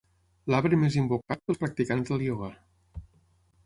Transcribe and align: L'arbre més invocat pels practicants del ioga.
L'arbre 0.53 0.79
més 0.85 0.97
invocat 1.03 1.45
pels 1.45 1.63
practicants 1.67 2.11
del 2.17 2.29
ioga. 2.33 2.53